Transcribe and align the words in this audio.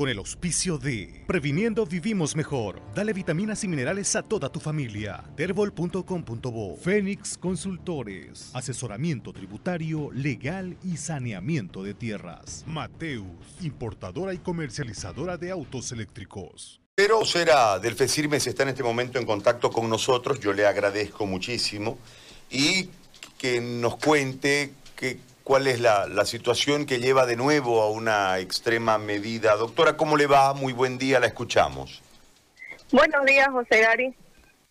con 0.00 0.08
el 0.08 0.16
auspicio 0.16 0.78
de 0.78 1.24
Previniendo 1.26 1.84
Vivimos 1.84 2.34
Mejor. 2.34 2.80
Dale 2.94 3.12
vitaminas 3.12 3.64
y 3.64 3.68
minerales 3.68 4.16
a 4.16 4.22
toda 4.22 4.48
tu 4.48 4.58
familia. 4.58 5.22
Terbol.com.bo 5.36 6.76
Fénix 6.78 7.36
Consultores. 7.36 8.48
Asesoramiento 8.54 9.34
tributario, 9.34 10.10
legal 10.14 10.78
y 10.82 10.96
saneamiento 10.96 11.82
de 11.82 11.92
tierras. 11.92 12.64
Mateus, 12.66 13.26
importadora 13.60 14.32
y 14.32 14.38
comercializadora 14.38 15.36
de 15.36 15.50
autos 15.50 15.92
eléctricos. 15.92 16.80
Pero 16.94 17.22
Cera 17.26 17.78
del 17.78 17.94
FECIRMES 17.94 18.46
está 18.46 18.62
en 18.62 18.70
este 18.70 18.82
momento 18.82 19.18
en 19.18 19.26
contacto 19.26 19.70
con 19.70 19.90
nosotros, 19.90 20.40
yo 20.40 20.54
le 20.54 20.64
agradezco 20.64 21.26
muchísimo 21.26 21.98
y 22.50 22.88
que 23.36 23.60
nos 23.60 23.96
cuente 23.96 24.72
que 24.96 25.18
cuál 25.50 25.66
es 25.66 25.80
la, 25.80 26.24
situación 26.26 26.86
que 26.86 27.00
lleva 27.00 27.26
de 27.26 27.34
nuevo 27.34 27.82
a 27.82 27.90
una 27.90 28.38
extrema 28.38 28.98
medida. 28.98 29.56
Doctora, 29.56 29.96
¿cómo 29.96 30.16
le 30.16 30.28
va? 30.28 30.54
Muy 30.54 30.72
buen 30.72 30.96
día, 30.96 31.18
la 31.18 31.26
escuchamos. 31.26 32.04
Buenos 32.92 33.24
días, 33.24 33.48
José 33.48 33.80
Gary. 33.80 34.14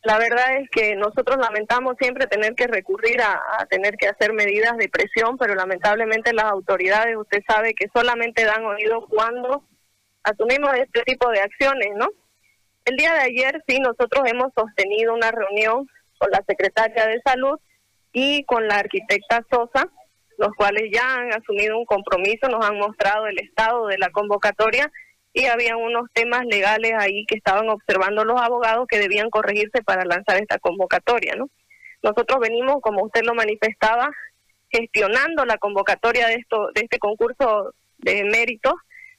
La 0.03 0.17
verdad 0.17 0.55
es 0.55 0.69
que 0.69 0.95
nosotros 0.95 1.37
lamentamos 1.37 1.95
siempre 1.99 2.27
tener 2.27 2.55
que 2.55 2.65
recurrir 2.67 3.21
a, 3.21 3.65
tener 3.69 3.97
que 3.97 4.07
hacer 4.07 4.31
medidas 4.31 4.77
de 4.77 4.87
presión, 4.87 5.37
pero 5.37 5.53
lamentablemente 5.53 6.31
las 6.31 6.45
autoridades, 6.45 7.17
usted 7.17 7.41
sabe 7.45 7.73
que 7.73 7.89
solamente 7.93 8.45
dan 8.45 8.63
oído 8.63 9.05
cuando 9.09 9.65
asumimos 10.23 10.73
este 10.75 11.01
tipo 11.01 11.29
de 11.29 11.41
acciones, 11.41 11.89
¿no? 11.97 12.07
El 12.85 12.95
día 12.95 13.13
de 13.15 13.23
ayer 13.23 13.61
sí 13.67 13.81
nosotros 13.81 14.23
hemos 14.27 14.53
sostenido 14.55 15.13
una 15.13 15.29
reunión 15.29 15.89
con 16.17 16.31
la 16.31 16.41
secretaria 16.47 17.05
de 17.05 17.19
salud 17.25 17.59
y 18.13 18.45
con 18.45 18.65
la 18.65 18.77
arquitecta 18.77 19.45
Sosa 19.51 19.89
los 20.39 20.53
cuales 20.55 20.89
ya 20.91 21.15
han 21.15 21.33
asumido 21.33 21.77
un 21.77 21.85
compromiso, 21.85 22.47
nos 22.47 22.65
han 22.65 22.77
mostrado 22.77 23.27
el 23.27 23.37
estado 23.39 23.87
de 23.87 23.97
la 23.97 24.09
convocatoria 24.09 24.89
y 25.33 25.45
había 25.45 25.75
unos 25.75 26.05
temas 26.13 26.45
legales 26.45 26.93
ahí 26.97 27.25
que 27.27 27.35
estaban 27.35 27.69
observando 27.69 28.23
los 28.23 28.41
abogados 28.41 28.87
que 28.87 28.99
debían 28.99 29.29
corregirse 29.29 29.83
para 29.83 30.05
lanzar 30.05 30.41
esta 30.41 30.57
convocatoria, 30.57 31.35
¿no? 31.35 31.49
Nosotros 32.01 32.39
venimos, 32.39 32.77
como 32.81 33.03
usted 33.03 33.23
lo 33.23 33.35
manifestaba, 33.35 34.09
gestionando 34.71 35.45
la 35.45 35.57
convocatoria 35.57 36.27
de 36.27 36.35
esto 36.35 36.69
de 36.73 36.81
este 36.81 36.99
concurso 36.99 37.73
de 37.97 38.23
méritos 38.23 38.73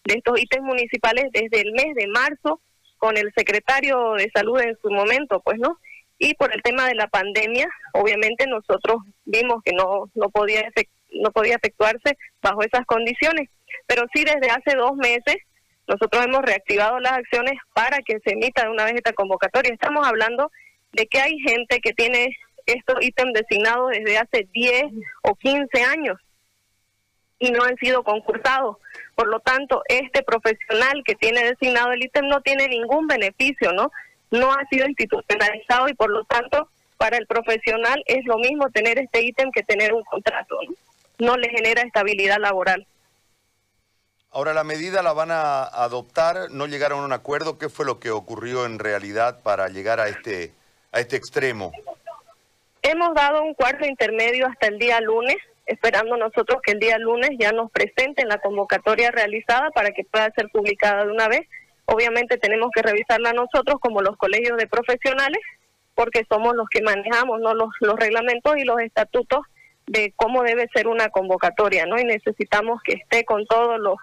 de 0.04 0.14
estos 0.14 0.40
ítems 0.40 0.64
municipales 0.64 1.26
desde 1.32 1.60
el 1.60 1.72
mes 1.72 1.94
de 1.94 2.06
marzo 2.06 2.62
con 2.96 3.18
el 3.18 3.30
secretario 3.36 4.14
de 4.14 4.30
salud 4.32 4.58
en 4.60 4.74
su 4.80 4.90
momento, 4.90 5.40
pues, 5.40 5.58
¿no? 5.58 5.78
Y 6.18 6.32
por 6.34 6.54
el 6.54 6.62
tema 6.62 6.86
de 6.86 6.94
la 6.94 7.08
pandemia, 7.08 7.68
obviamente 7.92 8.46
nosotros 8.46 9.02
vimos 9.26 9.62
que 9.62 9.72
no 9.72 10.10
no 10.14 10.30
podía 10.30 10.60
efectuar 10.60 10.99
no 11.12 11.30
podía 11.30 11.56
efectuarse 11.56 12.16
bajo 12.42 12.62
esas 12.62 12.84
condiciones. 12.86 13.48
Pero 13.86 14.04
sí 14.14 14.24
desde 14.24 14.50
hace 14.50 14.76
dos 14.76 14.96
meses 14.96 15.36
nosotros 15.86 16.24
hemos 16.24 16.42
reactivado 16.42 17.00
las 17.00 17.12
acciones 17.12 17.54
para 17.74 17.98
que 17.98 18.20
se 18.20 18.32
emita 18.32 18.62
de 18.62 18.70
una 18.70 18.84
vez 18.84 18.94
esta 18.94 19.12
convocatoria. 19.12 19.72
Estamos 19.72 20.06
hablando 20.06 20.50
de 20.92 21.06
que 21.06 21.20
hay 21.20 21.36
gente 21.40 21.80
que 21.80 21.92
tiene 21.92 22.36
estos 22.66 22.96
ítems 23.00 23.32
designados 23.32 23.90
desde 23.90 24.18
hace 24.18 24.48
10 24.52 24.84
o 25.22 25.34
15 25.34 25.82
años 25.82 26.16
y 27.40 27.50
no 27.50 27.64
han 27.64 27.76
sido 27.78 28.04
concursados. 28.04 28.76
Por 29.16 29.28
lo 29.28 29.40
tanto, 29.40 29.82
este 29.88 30.22
profesional 30.22 31.02
que 31.04 31.16
tiene 31.16 31.42
designado 31.42 31.92
el 31.92 32.04
ítem 32.04 32.28
no 32.28 32.40
tiene 32.42 32.68
ningún 32.68 33.08
beneficio, 33.08 33.72
¿no? 33.72 33.90
No 34.30 34.52
ha 34.52 34.64
sido 34.70 34.86
institucionalizado 34.86 35.88
y 35.88 35.94
por 35.94 36.10
lo 36.10 36.24
tanto, 36.24 36.68
para 36.98 37.16
el 37.16 37.26
profesional 37.26 38.00
es 38.06 38.24
lo 38.26 38.38
mismo 38.38 38.70
tener 38.70 38.98
este 38.98 39.22
ítem 39.22 39.50
que 39.50 39.62
tener 39.62 39.92
un 39.92 40.04
contrato, 40.04 40.56
¿no? 40.68 40.74
No 41.20 41.36
le 41.36 41.48
genera 41.50 41.82
estabilidad 41.82 42.38
laboral. 42.38 42.86
Ahora, 44.32 44.54
la 44.54 44.62
medida 44.62 45.02
la 45.02 45.12
van 45.12 45.32
a 45.32 45.64
adoptar, 45.64 46.50
no 46.50 46.66
llegaron 46.66 47.00
a 47.00 47.04
un 47.04 47.12
acuerdo. 47.12 47.58
¿Qué 47.58 47.68
fue 47.68 47.84
lo 47.84 47.98
que 47.98 48.10
ocurrió 48.10 48.64
en 48.64 48.78
realidad 48.78 49.42
para 49.42 49.68
llegar 49.68 49.98
a 49.98 50.08
este, 50.08 50.52
a 50.92 51.00
este 51.00 51.16
extremo? 51.16 51.72
Hemos 52.82 53.14
dado 53.14 53.42
un 53.42 53.54
cuarto 53.54 53.84
intermedio 53.84 54.46
hasta 54.46 54.68
el 54.68 54.78
día 54.78 55.00
lunes, 55.00 55.36
esperando 55.66 56.16
nosotros 56.16 56.62
que 56.62 56.72
el 56.72 56.78
día 56.78 56.96
lunes 56.98 57.30
ya 57.40 57.50
nos 57.50 57.72
presenten 57.72 58.28
la 58.28 58.38
convocatoria 58.38 59.10
realizada 59.10 59.70
para 59.70 59.90
que 59.90 60.04
pueda 60.04 60.30
ser 60.30 60.48
publicada 60.52 61.04
de 61.04 61.10
una 61.10 61.26
vez. 61.26 61.48
Obviamente 61.86 62.38
tenemos 62.38 62.70
que 62.72 62.82
revisarla 62.82 63.32
nosotros 63.32 63.80
como 63.80 64.00
los 64.00 64.16
colegios 64.16 64.56
de 64.56 64.68
profesionales, 64.68 65.40
porque 65.96 66.24
somos 66.28 66.54
los 66.54 66.68
que 66.68 66.82
manejamos 66.82 67.40
¿no? 67.40 67.52
los, 67.54 67.70
los 67.80 67.96
reglamentos 67.96 68.56
y 68.56 68.62
los 68.62 68.80
estatutos 68.80 69.40
de 69.90 70.12
cómo 70.14 70.44
debe 70.44 70.68
ser 70.72 70.86
una 70.86 71.08
convocatoria, 71.08 71.84
¿no? 71.84 71.98
Y 71.98 72.04
necesitamos 72.04 72.80
que 72.84 72.92
esté 72.92 73.24
con 73.24 73.44
todos 73.46 73.80
los, 73.80 73.96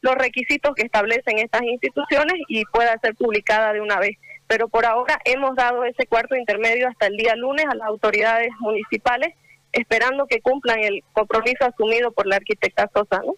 los 0.00 0.14
requisitos 0.14 0.74
que 0.74 0.82
establecen 0.82 1.38
estas 1.38 1.60
instituciones 1.62 2.36
y 2.48 2.64
pueda 2.64 2.98
ser 3.00 3.14
publicada 3.14 3.74
de 3.74 3.82
una 3.82 3.98
vez. 3.98 4.16
Pero 4.46 4.68
por 4.68 4.86
ahora 4.86 5.20
hemos 5.26 5.54
dado 5.54 5.84
ese 5.84 6.06
cuarto 6.06 6.36
intermedio 6.36 6.88
hasta 6.88 7.08
el 7.08 7.18
día 7.18 7.36
lunes 7.36 7.66
a 7.66 7.74
las 7.74 7.86
autoridades 7.86 8.48
municipales, 8.60 9.34
esperando 9.72 10.26
que 10.26 10.40
cumplan 10.40 10.78
el 10.78 11.04
compromiso 11.12 11.66
asumido 11.66 12.12
por 12.12 12.26
la 12.26 12.36
arquitecta 12.36 12.88
Sosa, 12.94 13.20
¿no? 13.22 13.34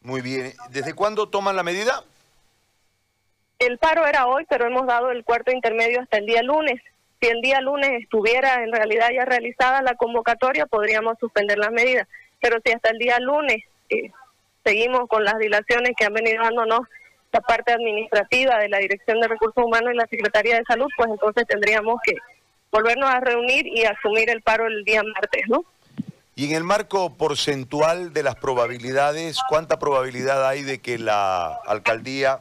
Muy 0.00 0.22
bien. 0.22 0.54
¿Desde 0.70 0.94
cuándo 0.94 1.28
toman 1.28 1.54
la 1.54 1.62
medida? 1.62 2.02
El 3.58 3.76
paro 3.76 4.06
era 4.06 4.26
hoy, 4.26 4.46
pero 4.48 4.66
hemos 4.66 4.86
dado 4.86 5.10
el 5.10 5.22
cuarto 5.22 5.52
intermedio 5.52 6.00
hasta 6.00 6.16
el 6.16 6.24
día 6.24 6.42
lunes 6.42 6.80
si 7.24 7.30
el 7.30 7.40
día 7.40 7.62
lunes 7.62 7.90
estuviera 8.02 8.62
en 8.62 8.70
realidad 8.70 9.08
ya 9.14 9.24
realizada 9.24 9.80
la 9.80 9.94
convocatoria, 9.94 10.66
podríamos 10.66 11.18
suspender 11.18 11.56
las 11.56 11.70
medidas. 11.70 12.06
Pero 12.38 12.58
si 12.62 12.70
hasta 12.70 12.90
el 12.90 12.98
día 12.98 13.18
lunes 13.18 13.64
eh, 13.88 14.10
seguimos 14.62 15.08
con 15.08 15.24
las 15.24 15.38
dilaciones 15.38 15.92
que 15.96 16.04
han 16.04 16.12
venido 16.12 16.42
dándonos 16.42 16.80
la 17.32 17.40
parte 17.40 17.72
administrativa 17.72 18.58
de 18.58 18.68
la 18.68 18.78
Dirección 18.78 19.20
de 19.20 19.28
Recursos 19.28 19.64
Humanos 19.64 19.94
y 19.94 19.96
la 19.96 20.06
Secretaría 20.06 20.56
de 20.56 20.64
Salud, 20.64 20.86
pues 20.98 21.10
entonces 21.10 21.46
tendríamos 21.46 21.96
que 22.04 22.14
volvernos 22.70 23.08
a 23.08 23.20
reunir 23.20 23.66
y 23.68 23.84
asumir 23.86 24.28
el 24.28 24.42
paro 24.42 24.66
el 24.66 24.84
día 24.84 25.02
martes, 25.02 25.44
¿no? 25.48 25.64
Y 26.36 26.50
en 26.50 26.56
el 26.56 26.64
marco 26.64 27.14
porcentual 27.14 28.12
de 28.12 28.22
las 28.22 28.34
probabilidades, 28.34 29.38
¿cuánta 29.48 29.78
probabilidad 29.78 30.46
hay 30.46 30.62
de 30.62 30.78
que 30.80 30.98
la 30.98 31.54
alcaldía 31.66 32.40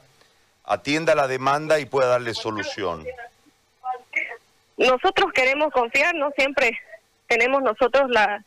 atienda 0.65 1.15
la 1.15 1.27
demanda 1.27 1.79
y 1.79 1.85
pueda 1.85 2.07
darle 2.07 2.33
solución? 2.33 3.05
Nosotros 4.77 5.31
queremos 5.33 5.71
confiar, 5.71 6.15
no 6.15 6.31
siempre 6.37 6.71
tenemos 7.27 7.61
nosotros 7.61 8.09
la, 8.09 8.43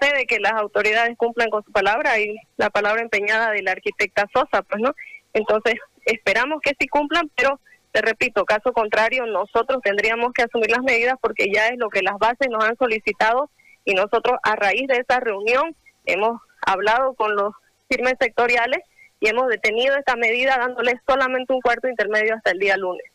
fe 0.00 0.16
de 0.16 0.26
que 0.26 0.38
las 0.38 0.52
autoridades 0.52 1.16
cumplan 1.16 1.50
con 1.50 1.64
su 1.64 1.72
palabra 1.72 2.18
y 2.20 2.36
la 2.56 2.70
palabra 2.70 3.02
empeñada 3.02 3.50
de 3.50 3.62
la 3.62 3.72
arquitecta 3.72 4.28
Sosa, 4.32 4.62
pues 4.62 4.80
no. 4.80 4.94
Entonces, 5.32 5.74
esperamos 6.04 6.60
que 6.60 6.72
sí 6.78 6.86
cumplan, 6.86 7.30
pero 7.34 7.60
te 7.90 8.00
repito, 8.00 8.44
caso 8.44 8.72
contrario, 8.72 9.26
nosotros 9.26 9.80
tendríamos 9.82 10.32
que 10.32 10.42
asumir 10.42 10.70
las 10.70 10.82
medidas 10.82 11.16
porque 11.20 11.46
ya 11.52 11.68
es 11.68 11.78
lo 11.78 11.90
que 11.90 12.02
las 12.02 12.16
bases 12.18 12.48
nos 12.48 12.64
han 12.64 12.76
solicitado 12.76 13.50
y 13.84 13.94
nosotros 13.94 14.38
a 14.42 14.56
raíz 14.56 14.86
de 14.88 14.96
esa 14.96 15.20
reunión 15.20 15.74
hemos 16.06 16.40
hablado 16.64 17.14
con 17.14 17.34
los 17.36 17.52
firmes 17.88 18.14
sectoriales 18.20 18.80
y 19.20 19.28
hemos 19.28 19.48
detenido 19.48 19.96
esta 19.96 20.16
medida 20.16 20.56
dándoles 20.58 20.94
solamente 21.06 21.52
un 21.52 21.60
cuarto 21.60 21.88
intermedio 21.88 22.34
hasta 22.34 22.52
el 22.52 22.58
día 22.58 22.76
lunes. 22.76 23.11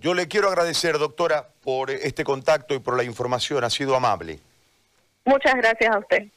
Yo 0.00 0.14
le 0.14 0.28
quiero 0.28 0.48
agradecer, 0.48 0.96
doctora, 0.96 1.48
por 1.60 1.90
este 1.90 2.22
contacto 2.22 2.72
y 2.72 2.78
por 2.78 2.96
la 2.96 3.02
información. 3.02 3.64
Ha 3.64 3.70
sido 3.70 3.96
amable. 3.96 4.38
Muchas 5.24 5.54
gracias 5.56 5.94
a 5.94 5.98
usted. 5.98 6.28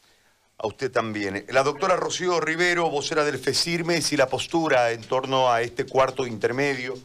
A 0.58 0.68
usted 0.68 0.92
también. 0.92 1.46
La 1.50 1.62
doctora 1.62 1.96
Rocío 1.96 2.40
Rivero, 2.40 2.90
vocera 2.90 3.24
del 3.24 3.38
FECIRMES 3.38 4.14
y 4.14 4.18
la 4.18 4.28
postura 4.28 4.92
en 4.92 5.02
torno 5.02 5.52
a 5.52 5.62
este 5.62 5.86
cuarto 5.86 6.26
intermedio 6.26 6.96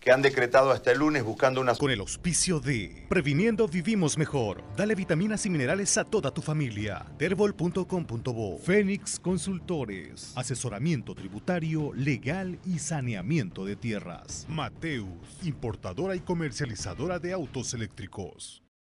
que 0.00 0.10
han 0.10 0.22
decretado 0.22 0.70
hasta 0.70 0.92
el 0.92 0.98
lunes 0.98 1.22
buscando 1.22 1.60
una... 1.60 1.74
Con 1.74 1.90
el 1.90 2.00
auspicio 2.00 2.58
de 2.58 3.06
Previniendo 3.08 3.68
Vivimos 3.68 4.18
Mejor. 4.18 4.64
Dale 4.76 4.94
vitaminas 4.94 5.44
y 5.46 5.50
minerales 5.50 5.96
a 5.98 6.04
toda 6.04 6.30
tu 6.30 6.42
familia. 6.42 7.06
Terbol.com.bo 7.18 8.58
Fénix 8.58 9.20
Consultores. 9.20 10.32
Asesoramiento 10.36 11.14
tributario, 11.14 11.92
legal 11.94 12.58
y 12.64 12.78
saneamiento 12.78 13.64
de 13.64 13.76
tierras. 13.76 14.46
Mateus, 14.48 15.08
importadora 15.42 16.16
y 16.16 16.20
comercializadora 16.20 17.18
de 17.18 17.32
autos 17.32 17.74
eléctricos. 17.74 18.62